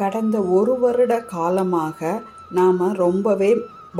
[0.00, 1.98] கடந்த ஒரு வருட காலமாக
[2.58, 3.50] நாம் ரொம்பவே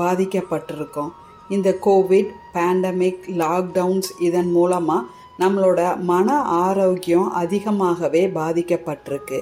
[0.01, 1.13] பாதிக்கப்பட்டிருக்கோம்.
[1.55, 5.09] இந்த கோவிட் பேண்டமிக் லாக்டவுன்ஸ் இதன் மூலமாக
[5.43, 6.29] நம்மளோட மன
[6.65, 9.39] ஆரோக்கியம் அதிகமாகவே பாதிக்கப்பட்டிருக்கு.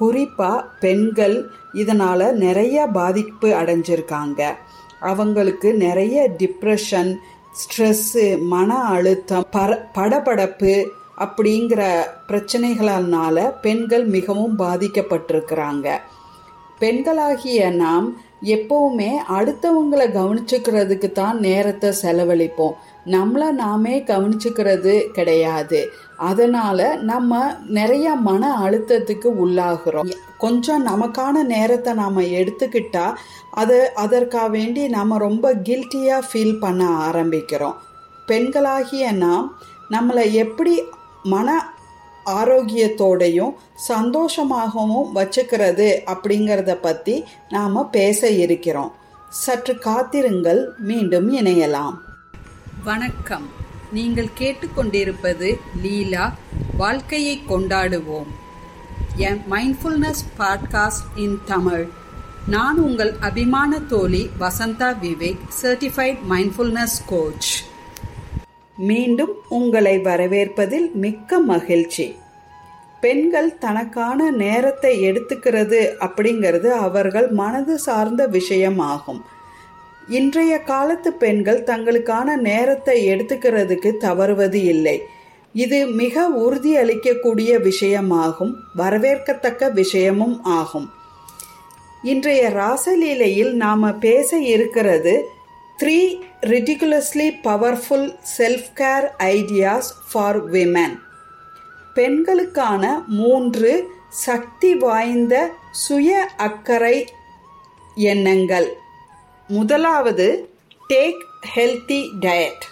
[0.00, 1.36] குறிப்பாக பெண்கள்
[1.82, 4.40] இதனால் நிறைய பாதிப்பு அடைஞ்சிருக்காங்க.
[5.10, 7.10] அவங்களுக்கு நிறைய டிப்ரெஷன்
[7.60, 10.72] ஸ்ட்ரெஸ்ஸு மன அழுத்தம் பர படபடப்பு
[11.18, 11.82] அப்படிங்கிற
[12.28, 15.88] பிரச்சனைகளால் பெண்கள் மிகவும் பாதிக்கப்பட்டிருக்கிறாங்க.
[16.80, 22.74] பெண்களாகிய நாம் எப்பவுமே அடுத்தவங்களை கவனிச்சுக்கிறதுக்கு தான் நேரத்தை செலவழிப்போம்.
[23.06, 25.90] நம்மளை நாமே கவனிச்சுக்கிறது கிடையாது.
[26.16, 30.10] அதனால நம்ம நிறைய மன அழுத்தத்துக்கு உள்ளாகிறோம்.
[30.38, 33.14] கொஞ்சம் நமக்கான நேரத்தை நாம் எடுத்துக்கிட்டா
[33.50, 37.74] அது அதற்காக வேண்டி நம்ம ரொம்ப கில்ட்டியாக ஃபீல் பண்ண ஆரம்பிக்கிறோம்.
[38.28, 39.56] பெண்களாகிய நாம்
[39.90, 40.82] நம்மளை எப்படி
[41.26, 41.66] மன
[42.26, 43.54] ஆரோக்கியத்தோடையும்
[43.88, 48.94] சந்தோஷமாகவும் வச்சுக்கிறது அப்படிங்கிறத பற்றி நாம் பேச இருக்கிறோம்.
[49.28, 51.94] சற்று காத்திருங்கள் மீண்டும் இணையலாம்.
[52.84, 53.48] வணக்கம்.
[53.92, 56.34] நீங்கள் கேட்டுக்கொண்டிருப்பது லீலா
[56.76, 58.26] வாழ்க்கையை கொண்டாடுவோம்.
[59.16, 61.88] என் மைண்ட்ஃபுல்னஸ் பாட்காஸ்ட் இன் தமிழ்.
[62.46, 67.64] நான் உங்கள் அபிமான தோழி Vasantha Vivek certified mindfulness coach
[68.76, 72.16] மீண்டும் உங்களை வரவேற்பதில் மிக்க மகிழ்ச்சி.
[73.00, 79.20] பெண்கள் தனக்கான நேரத்தை எடுத்துக்கிறது அப்படிங்கிறது அவர்கள் மனது சார்ந்த விஷயமாகும்.
[80.08, 85.02] இன்றைய காலத்து பெண்கள் தங்களுக்கான நேரத்தை எடுத்துக்கிறதுக்கு தவறுவது இல்லை.
[85.52, 90.90] இது மிக உறுதியளிக்கக்கூடிய விஷயமாகும் வரவேற்கத்தக்க விஷயமும் ஆகும்.
[92.02, 95.28] இன்றைய ராசலீலையில் நாம பேச இருக்கிறது
[95.80, 95.96] three
[96.50, 100.94] ridiculously powerful self care ideas for women
[101.96, 102.84] பெண்களுக்கான
[103.18, 103.72] மூன்று
[104.26, 105.34] சக்தி வாய்ந்த
[105.82, 106.10] சுய
[106.46, 106.96] அக்கறை
[108.12, 108.68] எண்ணங்கள்.
[109.48, 110.28] முதலாவது
[110.92, 111.22] டேக்
[111.54, 112.64] ஹெல்த்தி டயட்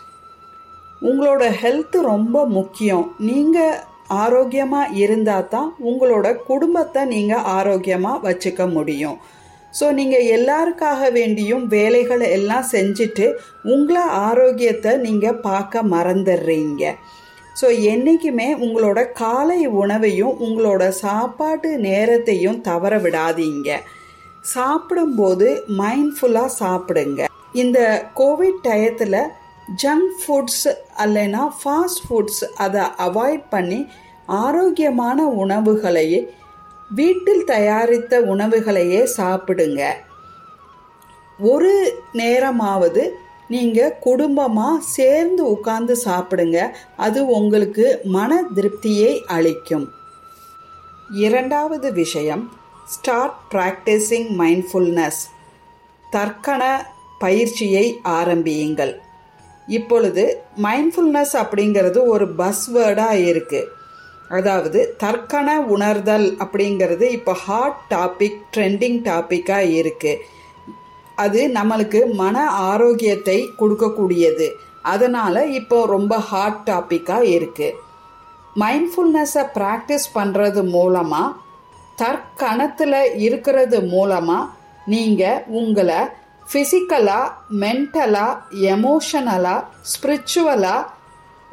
[1.03, 3.07] உங்களோட ஹெல்த்து ரொம்ப முக்கியம்.
[3.31, 3.79] நீங்கள்
[4.25, 9.19] ஆரோக்கியமாக இருந்தால் தான் உங்களோட குடும்பத்தை நீங்கள் ஆரோக்கியமாக வச்சுக்க முடியும்.
[9.79, 13.27] ஸோ நீங்கள் எல்லாருக்காக வேண்டியும் வேலைகளை எல்லாம் செஞ்சுட்டு
[13.75, 16.83] உங்களை ஆரோக்கியத்தை நீங்கள் பார்க்க மறந்துடுறீங்க.
[17.61, 23.71] ஸோ என்றைக்குமே உங்களோட காலை உணவையும் உங்களோட சாப்பாட்டு நேரத்தையும் தவற விடாதீங்க.
[24.55, 25.49] சாப்பிடும்போது
[25.81, 27.21] மைண்ட்ஃபுல்லாக சாப்பிடுங்க.
[27.63, 27.79] இந்த
[28.21, 29.21] கோவிட் டயத்தில்
[29.83, 30.67] ஜங்க் ஃபுட்ஸ்
[31.05, 33.81] அல்லைனா ஃபாஸ்ட் ஃபுட்ஸ் அதை அவாய்ட் பண்ணி
[34.45, 36.21] ஆரோக்கியமான உணவுகளையே
[36.91, 39.83] வீட்டில் தயாரித்த உணவுகளையே சாப்பிடுங்க.
[41.39, 43.19] ஒரு நேரமாவது
[43.49, 46.71] நீங்கள் குடும்பமாக சேர்ந்து உட்கார்ந்து சாப்பிடுங்க.
[46.97, 49.93] அது உங்களுக்கு மன திருப்தியை அளிக்கும்.
[51.11, 52.53] இரண்டாவது விஷயம்
[52.85, 55.23] ஸ்டார்ட் ப்ராக்டிஸிங் மைண்ட்ஃபுல்னஸ்
[56.13, 56.63] தற்கன
[57.19, 59.01] பயிற்சியை ஆரம்பியுங்கள்.
[59.67, 63.83] இப்பொழுது மைண்ட்ஃபுல்னஸ் அப்படிங்கிறது ஒரு பஸ் வேர்டாக இருக்குது
[64.35, 70.23] அதாவது தற்கன உணர்தல் அப்படிங்கிறது இப்போ ஹாட் டாபிக் ட்ரெண்டிங் டாப்பிக்காக இருக்குது
[71.19, 72.37] அது நம்மளுக்கு மன
[72.71, 74.47] ஆரோக்கியத்தை கொடுக்கக்கூடியது.
[74.85, 77.79] அதனால் இப்போ ரொம்ப ஹாட் டாப்பிக்காக இருக்குது
[78.57, 81.37] மைண்ட்ஃபுல்னஸை ப்ராக்டிஸ் பண்ணுறது மூலமாக
[81.99, 84.51] தற்கணத்தில் இருக்கிறது மூலமாக
[84.87, 86.01] நீங்கள் உங்களை
[86.47, 88.41] ஃபிசிக்கலாக மென்டலாக
[88.75, 90.91] எமோஷனலாக ஸ்பிரிச்சுவலாக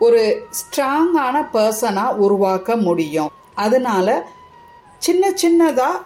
[0.05, 0.21] ஒரு
[0.59, 3.31] ஸ்ட்ராங்கான பர்சனாக உருவாக்க முடியும்.
[3.63, 4.07] அதனால
[5.05, 6.01] சின்ன சின்னதாக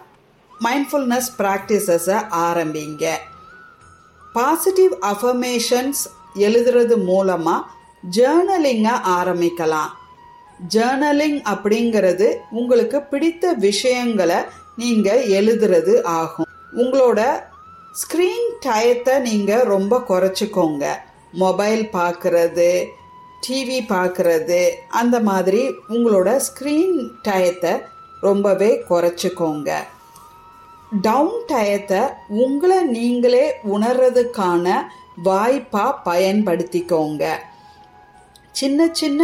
[0.66, 3.04] மைண்ட்ஃபுல்னஸ் ப்ராக்டிசஸை ஆரம்பிங்க.
[4.36, 6.02] பாசிட்டிவ் அஃபர்மேஷன்ஸ்
[6.46, 7.66] எழுதுறது மூலமாக
[8.16, 9.92] ஜேர்னலிங்கை ஆரம்பிக்கலாம்.
[10.74, 12.28] ஜேர்னலிங் அப்படிங்கிறது
[12.58, 14.38] உங்களுக்கு பிடித்த விஷயங்களை
[14.82, 16.50] நீங்கள் எழுதுறது ஆகும்.
[16.82, 17.20] உங்களோட
[18.00, 20.84] ஸ்க்ரீன் டயத்தை நீங்கள் ரொம்ப குறைச்சிக்கோங்க.
[21.42, 22.70] மொபைல் பார்க்குறது
[23.46, 24.60] டிவி பார்க்குறது
[25.00, 26.96] அந்த மாதிரி உங்களோட ஸ்க்ரீன்
[27.28, 27.72] டயத்தை
[28.20, 29.70] ரொம்பவே குறைச்சிக்கோங்க.
[31.02, 33.44] டவுன் டயத்தை உங்களை நீங்களே
[33.74, 34.66] உணர்றதுக்கான
[35.22, 37.24] வாய்ப்பாக பயன்படுத்திக்கோங்க.
[38.50, 39.22] சின்ன சின்ன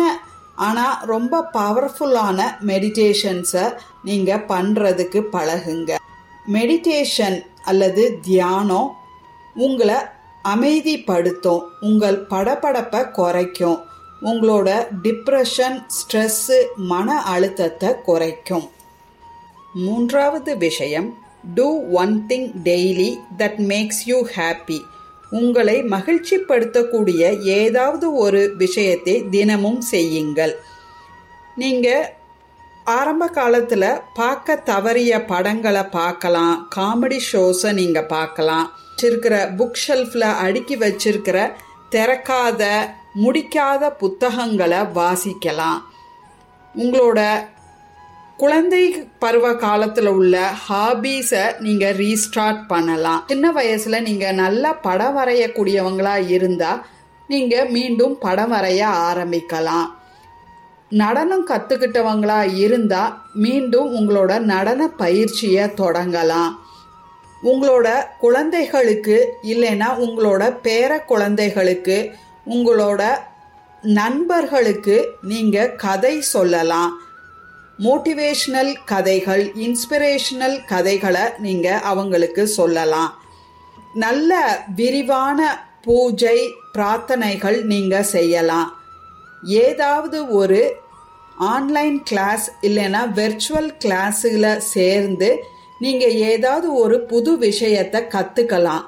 [0.55, 2.41] ஆனால் ரொம்ப பவர்ஃபுல்லான
[2.71, 5.97] மெடிடேஷன்ஸை நீங்கள் பண்ணுறதுக்கு பழகுங்க.
[6.57, 8.91] மெடிடேஷன் அல்லது தியானம்
[9.55, 9.97] உங்களை
[10.45, 13.81] அமைதிப்படுத்தும் உங்கள் படபடப்பை குறைக்கும்.
[14.31, 14.69] உங்களோட
[15.05, 16.59] டிப்ரெஷன் ஸ்ட்ரெஸ்ஸு
[16.91, 18.67] மன அழுத்தத்தை குறைக்கும்.
[19.85, 21.09] மூன்றாவது விஷயம்
[21.57, 21.69] do
[22.03, 23.11] one thing daily
[23.41, 24.79] that makes you happy
[25.39, 27.23] உங்களை மகிழ்ச்சிப்படுத்தக்கூடிய
[27.61, 30.55] ஏதாவது ஒரு விஷயத்தை தினமும் செய்யுங்கள்.
[31.57, 32.09] நீங்கள்
[32.99, 38.67] ஆரம்ப காலத்தில் பார்க்க தவறிய படங்களை பார்க்கலாம் காமெடி ஷோஸை நீங்கள் பார்க்கலாம்.
[38.89, 41.39] வச்சிருக்கிற புக் ஷெல்ஃபில் அடுக்கி வச்சிருக்கிற
[41.95, 42.63] திறக்காத
[43.23, 45.81] முடிக்காத புத்தகங்களை வாசிக்கலாம்.
[46.75, 47.21] உங்களோட
[48.43, 48.85] குழந்தை
[49.23, 50.37] பருவ காலத்தில் உள்ள
[50.69, 53.21] ஹாபீஸை நீங்கள் ரீஸ்டார்ட் பண்ணலாம்.
[53.31, 56.81] சின்ன வயசில் நீங்கள் நல்லா படம் வரையக்கூடியவங்களா இருந்தால்
[57.33, 59.89] நீங்கள் மீண்டும் படம் வரைய ஆரம்பிக்கலாம்.
[61.03, 66.53] நடனம் கற்றுக்கிட்டவங்களா இருந்தால் மீண்டும் உங்களோட நடன பயிற்சியை தொடங்கலாம்.
[67.43, 67.89] உங்களோட
[68.21, 72.11] குழந்தைகளுக்கு இல்லைன்னா உங்களோட பேர குழந்தைகளுக்கு
[72.47, 73.03] உங்களோட
[73.83, 76.93] நண்பர்களுக்கு நீங்கள் கதை சொல்லலாம்.
[77.79, 83.11] மோட்டிவேஷ்னல் கதைகள் இன்ஸ்பிரேஷனல் கதைகளை நீங்கள் அவங்களுக்கு சொல்லலாம்.
[83.95, 84.33] நல்ல
[84.77, 86.39] விரிவான பூஜை
[86.75, 88.69] பிரார்த்தனைகள் நீங்கள் செய்யலாம்.
[89.43, 90.61] ஏதாவது ஒரு
[91.37, 95.45] ஆன்லைன் கிளாஸ் இல்லைன்னா வெர்ச்சுவல் கிளாஸில் சேர்ந்து
[95.85, 98.87] நீங்கள் ஏதாவது ஒரு புது விஷயத்தை கற்றுக்கலாம்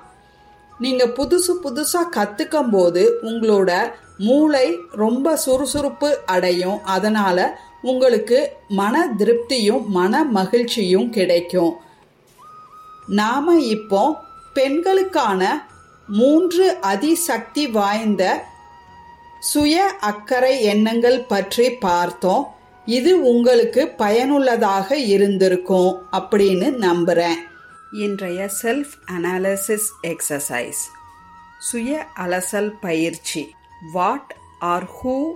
[0.81, 3.70] நீங்கள் புதுசு புதுசாக கற்றுக்கும் போது உங்களோட
[4.26, 4.67] மூளை
[5.02, 6.79] ரொம்ப சுறுசுறுப்பு அடையும்.
[6.94, 7.46] அதனால்
[7.91, 8.38] உங்களுக்கு
[8.81, 11.73] மன திருப்தியும் மன மகிழ்ச்சியும் கிடைக்கும்.
[13.20, 14.02] நாம் இப்போ
[14.56, 15.43] பெண்களுக்கான
[16.08, 18.23] மூன்று அதிசக்தி வாய்ந்த
[19.50, 19.76] சுய
[20.11, 22.44] அக்கறை எண்ணங்கள் பற்றி பார்த்தோம்.
[22.87, 27.39] இது உங்களுக்கு பயனுள்ளதாக இருந்திருக்கும் அப்படின்னு நம்புகிறேன்
[27.93, 30.83] இன்றைய செல்ஃப் அனாலிசிஸ் எக்ஸசைஸ்
[31.59, 33.55] சுய அலசல் பயிற்சி.
[33.93, 35.33] What are who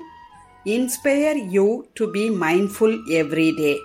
[0.65, 3.77] inspire you to be mindful everyday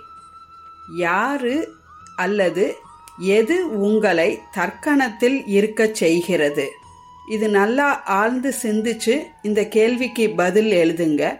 [0.96, 1.68] யாரு
[2.16, 2.76] அல்லது
[3.18, 6.70] எது உங்களை தற்கணத்தில் இருக்கச் செய்கிறது?
[7.30, 11.38] இது நல்லா ஆழ்ந்து சிந்திச்சு இந்த கேள்விக்கு பதில் எழுதுங்க.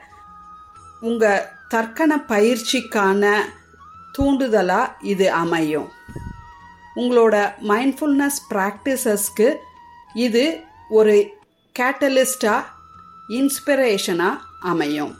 [1.01, 3.23] உங்கள் தர்க்கண பயிற்சிக்கான
[4.19, 5.89] தூண்டுதலாக இது அமையும்.
[6.97, 7.37] உங்களோட
[7.71, 9.49] மைண்ட்ஃபுல்னஸ் ப்ராக்டிசஸ்க்கு
[10.15, 10.45] இது
[10.91, 11.17] ஒரு
[11.77, 12.71] கேட்டலிஸ்டாக
[13.29, 14.43] இன்ஸ்பிரேஷனாக
[14.73, 15.13] அமையும்.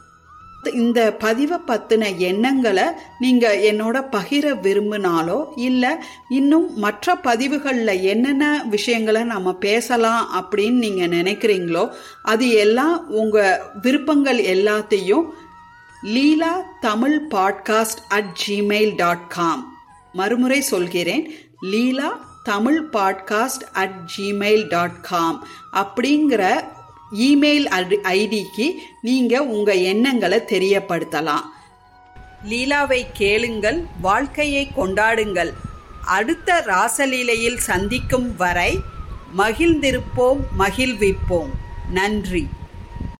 [0.83, 2.85] இந்த பதிவை பற்றின எண்ணங்களை
[3.19, 5.91] நீங்கள் என்னோட பகிர விரும்பினாலோ இல்லை
[6.29, 11.85] இன்னும் மற்ற பதிவுகளில் என்னென்ன விஷயங்களை நம்ம பேசலாம் அப்படின்னு நீங்கள் நினைக்கிறீங்களோ
[12.23, 15.27] அது எல்லாம் உங்கள் விருப்பங்கள் எல்லாத்தையும்
[16.05, 19.79] Leela Tamil podcast at Gmail dot com
[20.13, 26.65] மறுமுறை சொல்கிறேன் Leela Tamil podcast at Gmail dot com அப்படிங்கிற
[27.15, 27.67] இமெயில்
[28.03, 31.45] ஐடிக்கு நீங்கள் உங்கள் எண்ணங்களை தெரியப்படுத்தலாம்.
[32.51, 35.53] லீலாவை கேளுங்கள் வாழ்க்கையை கொண்டாடுங்கள்.
[36.05, 38.81] அடுத்த ராசலீலையில் சந்திக்கும் வரை
[39.39, 41.51] மகிழ்ந்திருப்போம் மகிழ்விப்போம்.
[41.91, 42.47] நன்றி.